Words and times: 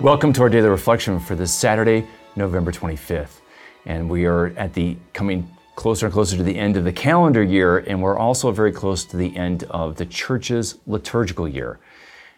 Welcome 0.00 0.32
to 0.32 0.42
our 0.42 0.48
daily 0.48 0.68
reflection 0.68 1.20
for 1.20 1.36
this 1.36 1.52
Saturday, 1.52 2.08
November 2.34 2.72
25th. 2.72 3.40
And 3.84 4.08
we 4.08 4.24
are 4.24 4.46
at 4.56 4.72
the 4.72 4.96
coming 5.12 5.54
closer 5.76 6.06
and 6.06 6.12
closer 6.12 6.36
to 6.36 6.42
the 6.42 6.58
end 6.58 6.78
of 6.78 6.84
the 6.84 6.92
calendar 6.92 7.42
year, 7.42 7.78
and 7.78 8.02
we're 8.02 8.16
also 8.16 8.50
very 8.50 8.72
close 8.72 9.04
to 9.04 9.16
the 9.18 9.36
end 9.36 9.64
of 9.64 9.96
the 9.96 10.06
church's 10.06 10.78
liturgical 10.86 11.46
year. 11.46 11.78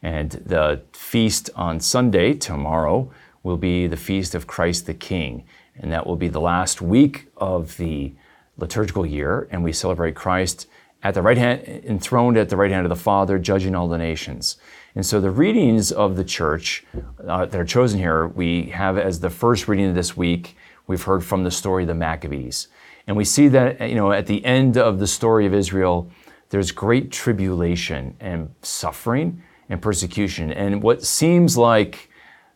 And 0.00 0.30
the 0.30 0.82
feast 0.92 1.50
on 1.56 1.80
Sunday, 1.80 2.34
tomorrow, 2.34 3.10
will 3.42 3.58
be 3.58 3.88
the 3.88 3.96
feast 3.96 4.34
of 4.34 4.46
Christ 4.46 4.86
the 4.86 4.94
King. 4.94 5.44
And 5.76 5.92
that 5.92 6.06
will 6.06 6.16
be 6.16 6.28
the 6.28 6.40
last 6.40 6.80
week 6.80 7.26
of 7.36 7.76
the 7.78 8.12
liturgical 8.58 9.04
year, 9.04 9.48
and 9.50 9.64
we 9.64 9.72
celebrate 9.72 10.14
Christ 10.14 10.66
at 11.02 11.14
the 11.14 11.22
right 11.22 11.38
hand, 11.38 11.62
enthroned 11.66 12.36
at 12.36 12.48
the 12.48 12.56
right 12.56 12.70
hand 12.70 12.84
of 12.84 12.90
the 12.90 12.96
Father, 12.96 13.38
judging 13.38 13.74
all 13.74 13.88
the 13.88 13.98
nations. 13.98 14.56
And 14.94 15.06
so 15.06 15.20
the 15.20 15.30
readings 15.30 15.92
of 15.92 16.16
the 16.16 16.24
church 16.24 16.84
uh, 17.26 17.46
that 17.46 17.60
are 17.60 17.64
chosen 17.64 17.98
here, 17.98 18.26
we 18.26 18.64
have 18.70 18.98
as 18.98 19.20
the 19.20 19.30
first 19.30 19.68
reading 19.68 19.86
of 19.86 19.94
this 19.94 20.16
week, 20.16 20.56
we've 20.86 21.02
heard 21.02 21.24
from 21.24 21.44
the 21.44 21.50
story 21.50 21.84
of 21.84 21.88
the 21.88 21.94
Maccabees. 21.94 22.68
And 23.06 23.16
we 23.16 23.24
see 23.24 23.48
that, 23.48 23.88
you 23.88 23.94
know, 23.94 24.12
at 24.12 24.26
the 24.26 24.44
end 24.44 24.76
of 24.76 24.98
the 24.98 25.06
story 25.06 25.46
of 25.46 25.54
Israel, 25.54 26.10
there's 26.50 26.72
great 26.72 27.10
tribulation 27.10 28.16
and 28.20 28.54
suffering 28.62 29.42
and 29.68 29.80
persecution. 29.80 30.52
And 30.52 30.82
what 30.82 31.04
seems 31.04 31.56
like, 31.56 32.10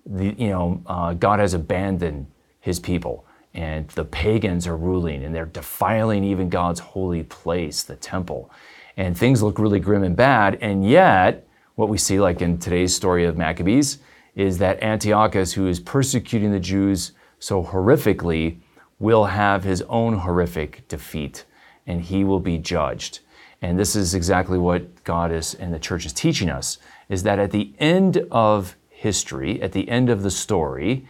the, 0.04 0.34
you 0.36 0.50
know, 0.50 0.82
uh, 0.86 1.14
God 1.14 1.38
has 1.38 1.54
abandoned 1.54 2.26
his 2.60 2.78
people 2.78 3.24
and 3.54 3.88
the 3.88 4.04
pagans 4.04 4.66
are 4.66 4.76
ruling 4.76 5.24
and 5.24 5.34
they're 5.34 5.46
defiling 5.46 6.24
even 6.24 6.48
God's 6.48 6.80
holy 6.80 7.22
place, 7.22 7.84
the 7.84 7.96
temple. 7.96 8.50
And 8.96 9.16
things 9.16 9.42
look 9.42 9.58
really 9.58 9.80
grim 9.80 10.02
and 10.02 10.16
bad. 10.16 10.58
And 10.60 10.88
yet, 10.88 11.46
what 11.76 11.88
we 11.88 11.98
see, 11.98 12.20
like 12.20 12.42
in 12.42 12.58
today's 12.58 12.94
story 12.94 13.24
of 13.24 13.36
Maccabees, 13.36 13.98
is 14.34 14.58
that 14.58 14.82
Antiochus, 14.82 15.52
who 15.52 15.68
is 15.68 15.78
persecuting 15.78 16.50
the 16.50 16.60
Jews 16.60 17.12
so 17.38 17.62
horrifically, 17.62 18.58
will 18.98 19.26
have 19.26 19.64
his 19.64 19.82
own 19.82 20.18
horrific 20.18 20.86
defeat 20.88 21.44
and 21.86 22.00
he 22.00 22.24
will 22.24 22.40
be 22.40 22.58
judged. 22.58 23.20
And 23.62 23.78
this 23.78 23.94
is 23.94 24.14
exactly 24.14 24.58
what 24.58 25.04
God 25.04 25.30
is 25.30 25.54
and 25.54 25.72
the 25.72 25.78
church 25.78 26.06
is 26.06 26.12
teaching 26.12 26.50
us 26.50 26.78
is 27.08 27.22
that 27.22 27.38
at 27.38 27.50
the 27.50 27.72
end 27.78 28.26
of 28.30 28.76
history, 28.88 29.60
at 29.62 29.72
the 29.72 29.88
end 29.88 30.08
of 30.08 30.22
the 30.22 30.30
story, 30.30 31.06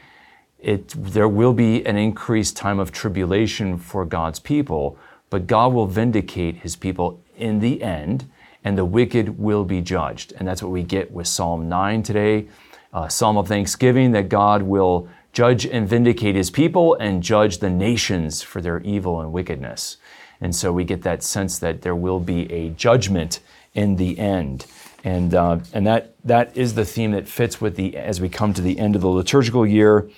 it, 0.64 0.88
there 0.96 1.28
will 1.28 1.52
be 1.52 1.84
an 1.84 1.96
increased 1.96 2.56
time 2.56 2.78
of 2.78 2.90
tribulation 2.90 3.76
for 3.76 4.06
God's 4.06 4.38
people, 4.38 4.98
but 5.28 5.46
God 5.46 5.74
will 5.74 5.86
vindicate 5.86 6.56
his 6.56 6.74
people 6.74 7.22
in 7.36 7.60
the 7.60 7.82
end, 7.82 8.24
and 8.64 8.78
the 8.78 8.84
wicked 8.84 9.38
will 9.38 9.64
be 9.64 9.82
judged. 9.82 10.32
And 10.38 10.48
that's 10.48 10.62
what 10.62 10.72
we 10.72 10.82
get 10.82 11.12
with 11.12 11.26
Psalm 11.26 11.68
9 11.68 12.02
today, 12.02 12.48
a 12.94 13.10
Psalm 13.10 13.36
of 13.36 13.46
thanksgiving 13.46 14.12
that 14.12 14.30
God 14.30 14.62
will 14.62 15.06
judge 15.34 15.66
and 15.66 15.86
vindicate 15.86 16.34
his 16.34 16.50
people 16.50 16.94
and 16.94 17.22
judge 17.22 17.58
the 17.58 17.68
nations 17.68 18.40
for 18.40 18.62
their 18.62 18.80
evil 18.80 19.20
and 19.20 19.32
wickedness. 19.32 19.98
And 20.40 20.56
so 20.56 20.72
we 20.72 20.84
get 20.84 21.02
that 21.02 21.22
sense 21.22 21.58
that 21.58 21.82
there 21.82 21.96
will 21.96 22.20
be 22.20 22.50
a 22.50 22.70
judgment 22.70 23.40
in 23.74 23.96
the 23.96 24.18
end. 24.18 24.64
And, 25.02 25.34
uh, 25.34 25.58
and 25.74 25.86
that, 25.86 26.14
that 26.24 26.56
is 26.56 26.74
the 26.74 26.86
theme 26.86 27.10
that 27.10 27.28
fits 27.28 27.60
with 27.60 27.76
the, 27.76 27.96
as 27.96 28.20
we 28.20 28.30
come 28.30 28.54
to 28.54 28.62
the 28.62 28.78
end 28.78 28.96
of 28.96 29.02
the 29.02 29.08
liturgical 29.08 29.66
year. 29.66 30.08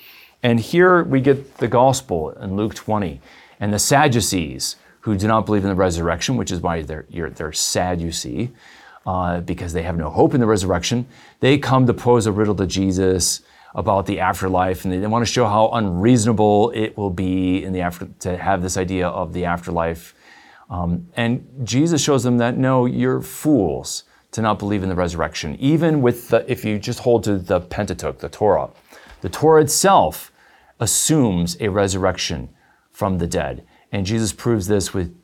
And 0.42 0.60
here 0.60 1.02
we 1.02 1.20
get 1.20 1.56
the 1.58 1.68
gospel 1.68 2.30
in 2.30 2.56
Luke 2.56 2.74
20 2.74 3.20
and 3.60 3.72
the 3.72 3.78
Sadducees 3.78 4.76
who 5.00 5.16
do 5.16 5.28
not 5.28 5.46
believe 5.46 5.62
in 5.62 5.70
the 5.70 5.76
resurrection, 5.76 6.36
which 6.36 6.50
is 6.50 6.60
why 6.60 6.82
they're, 6.82 7.06
they're 7.10 7.52
sad, 7.52 8.00
you 8.00 8.10
see, 8.10 8.50
uh, 9.06 9.40
because 9.40 9.72
they 9.72 9.82
have 9.82 9.96
no 9.96 10.10
hope 10.10 10.34
in 10.34 10.40
the 10.40 10.46
resurrection. 10.46 11.06
They 11.40 11.58
come 11.58 11.86
to 11.86 11.94
pose 11.94 12.26
a 12.26 12.32
riddle 12.32 12.56
to 12.56 12.66
Jesus 12.66 13.42
about 13.76 14.06
the 14.06 14.18
afterlife, 14.18 14.84
and 14.84 14.92
they 14.92 15.06
want 15.06 15.24
to 15.24 15.30
show 15.30 15.46
how 15.46 15.68
unreasonable 15.68 16.70
it 16.74 16.96
will 16.96 17.10
be 17.10 17.62
in 17.62 17.72
the 17.72 17.82
after 17.82 18.08
to 18.20 18.36
have 18.36 18.62
this 18.62 18.76
idea 18.76 19.06
of 19.06 19.32
the 19.32 19.44
afterlife. 19.44 20.14
Um, 20.70 21.06
and 21.16 21.46
Jesus 21.62 22.02
shows 22.02 22.24
them 22.24 22.38
that 22.38 22.56
no, 22.56 22.86
you're 22.86 23.20
fools 23.20 24.04
to 24.32 24.42
not 24.42 24.58
believe 24.58 24.82
in 24.82 24.88
the 24.88 24.94
resurrection. 24.94 25.56
Even 25.60 26.02
with 26.02 26.28
the, 26.28 26.50
if 26.50 26.64
you 26.64 26.78
just 26.78 26.98
hold 26.98 27.22
to 27.24 27.38
the 27.38 27.60
Pentateuch, 27.60 28.18
the 28.18 28.28
Torah, 28.28 28.70
the 29.20 29.28
Torah 29.28 29.62
itself 29.62 30.32
assumes 30.78 31.56
a 31.60 31.68
resurrection 31.68 32.48
from 32.90 33.18
the 33.18 33.26
dead. 33.26 33.64
And 33.92 34.06
Jesus 34.06 34.32
proves 34.32 34.66
this 34.66 34.92
with 34.92 35.16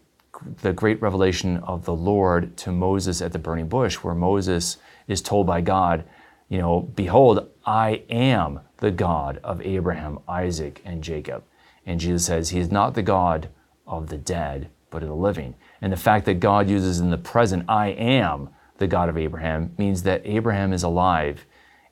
the 0.62 0.72
great 0.72 1.00
revelation 1.00 1.58
of 1.58 1.84
the 1.84 1.94
Lord 1.94 2.56
to 2.58 2.72
Moses 2.72 3.22
at 3.22 3.32
the 3.32 3.38
burning 3.38 3.68
bush, 3.68 3.96
where 3.96 4.14
Moses 4.14 4.78
is 5.06 5.22
told 5.22 5.46
by 5.46 5.60
God, 5.60 6.04
you 6.48 6.58
know, 6.58 6.80
behold, 6.80 7.48
I 7.64 8.02
am 8.10 8.60
the 8.78 8.90
God 8.90 9.38
of 9.44 9.62
Abraham, 9.62 10.18
Isaac, 10.28 10.82
and 10.84 11.02
Jacob. 11.02 11.44
And 11.86 12.00
Jesus 12.00 12.26
says 12.26 12.50
he 12.50 12.58
is 12.58 12.70
not 12.70 12.94
the 12.94 13.02
God 13.02 13.48
of 13.86 14.08
the 14.08 14.18
dead, 14.18 14.68
but 14.90 15.02
of 15.02 15.08
the 15.08 15.14
living. 15.14 15.54
And 15.80 15.92
the 15.92 15.96
fact 15.96 16.26
that 16.26 16.34
God 16.34 16.68
uses 16.68 16.98
in 16.98 17.10
the 17.10 17.18
present, 17.18 17.64
I 17.68 17.88
am 17.88 18.50
the 18.78 18.86
God 18.86 19.08
of 19.08 19.18
Abraham, 19.18 19.74
means 19.78 20.02
that 20.02 20.22
Abraham 20.24 20.72
is 20.72 20.82
alive 20.82 21.46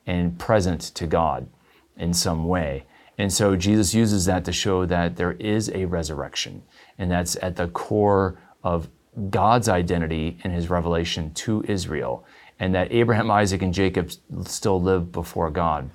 and 0.05 0.37
present 0.37 0.81
to 0.81 1.07
God 1.07 1.47
in 2.01 2.13
some 2.13 2.47
way. 2.47 2.83
And 3.17 3.31
so 3.31 3.55
Jesus 3.55 3.93
uses 3.93 4.25
that 4.25 4.43
to 4.45 4.51
show 4.51 4.85
that 4.85 5.15
there 5.15 5.33
is 5.33 5.69
a 5.69 5.85
resurrection. 5.85 6.63
And 6.97 7.11
that's 7.11 7.37
at 7.41 7.55
the 7.55 7.67
core 7.67 8.39
of 8.63 8.89
God's 9.29 9.69
identity 9.69 10.39
in 10.43 10.51
his 10.51 10.69
revelation 10.69 11.33
to 11.35 11.63
Israel 11.67 12.25
and 12.59 12.75
that 12.75 12.91
Abraham, 12.91 13.29
Isaac, 13.31 13.61
and 13.61 13.73
Jacob 13.73 14.11
still 14.45 14.81
live 14.81 15.11
before 15.11 15.49
God. 15.49 15.89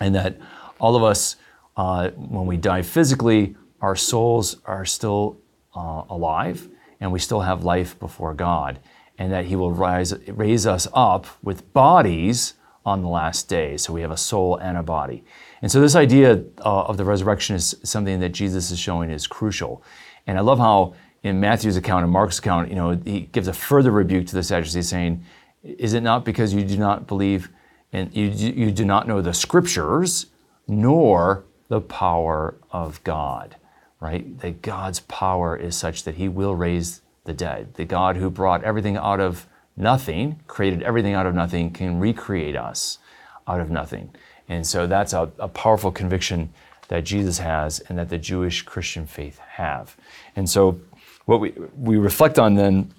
And 0.00 0.14
that 0.14 0.38
all 0.80 0.96
of 0.96 1.02
us, 1.02 1.36
uh, 1.76 2.10
when 2.10 2.46
we 2.46 2.56
die 2.56 2.82
physically, 2.82 3.56
our 3.80 3.96
souls 3.96 4.56
are 4.64 4.84
still 4.84 5.36
uh, 5.74 6.04
alive 6.08 6.68
and 7.00 7.12
we 7.12 7.18
still 7.18 7.40
have 7.40 7.64
life 7.64 7.98
before 7.98 8.34
God. 8.34 8.78
And 9.18 9.32
that 9.32 9.46
He 9.46 9.56
will 9.56 9.72
rise, 9.72 10.14
raise 10.28 10.66
us 10.66 10.88
up 10.94 11.26
with 11.42 11.72
bodies 11.72 12.54
on 12.84 13.02
the 13.02 13.08
last 13.08 13.48
day. 13.48 13.76
So 13.76 13.92
we 13.92 14.02
have 14.02 14.10
a 14.10 14.16
soul 14.16 14.56
and 14.56 14.76
a 14.76 14.82
body. 14.82 15.24
And 15.62 15.70
so 15.72 15.80
this 15.80 15.94
idea 15.94 16.42
uh, 16.58 16.82
of 16.84 16.96
the 16.96 17.04
resurrection 17.04 17.56
is 17.56 17.74
something 17.82 18.20
that 18.20 18.30
Jesus 18.30 18.70
is 18.70 18.78
showing 18.78 19.10
is 19.10 19.26
crucial. 19.26 19.82
And 20.26 20.36
I 20.38 20.42
love 20.42 20.58
how 20.58 20.94
in 21.22 21.40
Matthew's 21.40 21.76
account 21.76 22.04
and 22.04 22.12
Mark's 22.12 22.38
account, 22.38 22.68
you 22.68 22.74
know, 22.74 23.00
he 23.04 23.20
gives 23.20 23.48
a 23.48 23.52
further 23.52 23.90
rebuke 23.90 24.26
to 24.26 24.34
the 24.34 24.42
Sadducees 24.42 24.88
saying, 24.88 25.24
is 25.62 25.94
it 25.94 26.02
not 26.02 26.24
because 26.24 26.52
you 26.52 26.62
do 26.62 26.76
not 26.76 27.06
believe 27.06 27.48
and 27.92 28.14
you, 28.14 28.26
you 28.26 28.70
do 28.70 28.84
not 28.84 29.08
know 29.08 29.22
the 29.22 29.32
scriptures 29.32 30.26
nor 30.68 31.44
the 31.68 31.80
power 31.80 32.56
of 32.70 33.02
God, 33.04 33.56
right? 34.00 34.38
That 34.40 34.60
God's 34.60 35.00
power 35.00 35.56
is 35.56 35.76
such 35.76 36.04
that 36.04 36.16
he 36.16 36.28
will 36.28 36.54
raise 36.54 37.00
the 37.24 37.32
dead. 37.32 37.74
The 37.74 37.86
God 37.86 38.16
who 38.16 38.28
brought 38.28 38.62
everything 38.64 38.96
out 38.96 39.20
of 39.20 39.46
nothing, 39.76 40.40
created 40.46 40.82
everything 40.82 41.14
out 41.14 41.26
of 41.26 41.34
nothing, 41.34 41.70
can 41.70 41.98
recreate 41.98 42.56
us 42.56 42.98
out 43.46 43.60
of 43.60 43.70
nothing. 43.70 44.14
And 44.48 44.66
so 44.66 44.86
that's 44.86 45.12
a, 45.12 45.30
a 45.38 45.48
powerful 45.48 45.90
conviction 45.90 46.52
that 46.88 47.04
Jesus 47.04 47.38
has 47.38 47.80
and 47.80 47.98
that 47.98 48.08
the 48.08 48.18
Jewish 48.18 48.62
Christian 48.62 49.06
faith 49.06 49.38
have. 49.38 49.96
And 50.36 50.48
so 50.48 50.80
what 51.24 51.40
we, 51.40 51.54
we 51.76 51.96
reflect 51.96 52.38
on 52.38 52.54
then 52.54 52.92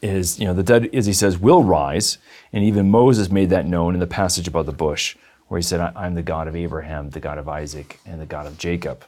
is, 0.00 0.38
you 0.38 0.46
know, 0.46 0.54
the 0.54 0.62
dead, 0.62 0.94
as 0.94 1.06
he 1.06 1.12
says, 1.12 1.38
will 1.38 1.62
rise. 1.62 2.18
And 2.52 2.64
even 2.64 2.90
Moses 2.90 3.30
made 3.30 3.50
that 3.50 3.66
known 3.66 3.94
in 3.94 4.00
the 4.00 4.06
passage 4.06 4.48
about 4.48 4.66
the 4.66 4.72
bush, 4.72 5.16
where 5.48 5.58
he 5.58 5.62
said, 5.62 5.80
I'm 5.94 6.14
the 6.14 6.22
God 6.22 6.48
of 6.48 6.56
Abraham, 6.56 7.10
the 7.10 7.20
God 7.20 7.38
of 7.38 7.48
Isaac, 7.48 8.00
and 8.06 8.20
the 8.20 8.26
God 8.26 8.46
of 8.46 8.58
Jacob. 8.58 9.04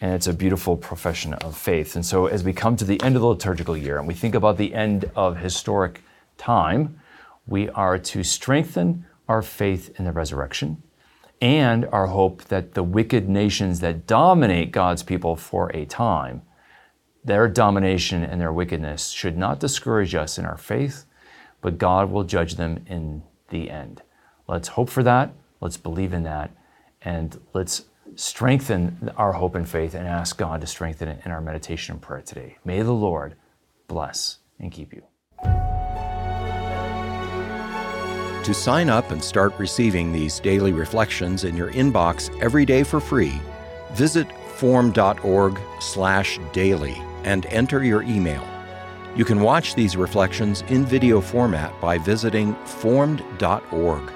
And 0.00 0.12
it's 0.12 0.26
a 0.26 0.32
beautiful 0.32 0.76
profession 0.76 1.34
of 1.34 1.56
faith. 1.56 1.96
And 1.96 2.04
so 2.04 2.26
as 2.26 2.44
we 2.44 2.52
come 2.52 2.76
to 2.76 2.84
the 2.84 3.02
end 3.02 3.16
of 3.16 3.22
the 3.22 3.28
liturgical 3.28 3.76
year 3.76 3.98
and 3.98 4.06
we 4.06 4.14
think 4.14 4.34
about 4.34 4.58
the 4.58 4.74
end 4.74 5.10
of 5.16 5.38
historic 5.38 6.02
time, 6.36 7.00
we 7.46 7.68
are 7.70 7.98
to 7.98 8.22
strengthen 8.22 9.06
our 9.28 9.42
faith 9.42 9.98
in 9.98 10.04
the 10.04 10.12
resurrection 10.12 10.82
and 11.40 11.86
our 11.86 12.08
hope 12.08 12.44
that 12.44 12.74
the 12.74 12.82
wicked 12.82 13.28
nations 13.28 13.80
that 13.80 14.06
dominate 14.06 14.70
God's 14.70 15.02
people 15.02 15.36
for 15.36 15.70
a 15.74 15.84
time 15.84 16.42
their 17.26 17.48
domination 17.48 18.22
and 18.22 18.40
their 18.40 18.52
wickedness 18.52 19.08
should 19.08 19.36
not 19.36 19.58
discourage 19.58 20.14
us 20.14 20.38
in 20.38 20.46
our 20.46 20.56
faith, 20.56 21.06
but 21.60 21.76
God 21.76 22.08
will 22.10 22.22
judge 22.22 22.54
them 22.54 22.84
in 22.86 23.24
the 23.48 23.68
end. 23.68 24.02
Let's 24.46 24.68
hope 24.68 24.88
for 24.88 25.02
that. 25.02 25.32
Let's 25.60 25.76
believe 25.76 26.12
in 26.12 26.22
that. 26.22 26.52
And 27.02 27.40
let's 27.52 27.86
strengthen 28.16 29.12
our 29.16 29.32
hope 29.32 29.54
and 29.54 29.68
faith 29.68 29.94
and 29.94 30.08
ask 30.08 30.36
God 30.36 30.60
to 30.62 30.66
strengthen 30.66 31.06
it 31.08 31.20
in 31.24 31.30
our 31.30 31.40
meditation 31.40 31.92
and 31.94 32.02
prayer 32.02 32.22
today. 32.22 32.56
May 32.64 32.82
the 32.82 32.92
Lord 32.92 33.36
bless 33.86 34.38
and 34.58 34.72
keep 34.72 34.92
you. 34.92 35.04
To 38.44 38.54
sign 38.54 38.88
up 38.88 39.10
and 39.10 39.22
start 39.22 39.52
receiving 39.58 40.12
these 40.12 40.40
daily 40.40 40.72
reflections 40.72 41.44
in 41.44 41.54
your 41.56 41.70
inbox 41.72 42.30
every 42.40 42.64
day 42.64 42.82
for 42.82 43.00
free, 43.00 43.38
visit 43.92 44.26
formed.org/daily 44.56 47.02
and 47.24 47.46
enter 47.46 47.84
your 47.84 48.02
email. 48.02 48.44
You 49.16 49.24
can 49.24 49.40
watch 49.40 49.74
these 49.74 49.96
reflections 49.96 50.62
in 50.68 50.84
video 50.84 51.20
format 51.20 51.72
by 51.80 51.98
visiting 51.98 52.54
formed.org. 52.64 54.15